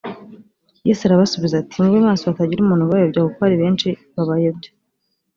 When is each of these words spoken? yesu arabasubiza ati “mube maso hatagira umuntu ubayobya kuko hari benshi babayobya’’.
yesu 0.87 1.01
arabasubiza 1.03 1.55
ati 1.59 1.75
“mube 1.83 1.99
maso 2.07 2.23
hatagira 2.29 2.61
umuntu 2.61 2.83
ubayobya 2.85 3.25
kuko 3.27 3.39
hari 3.45 3.55
benshi 3.61 3.87
babayobya’’. 4.15 4.71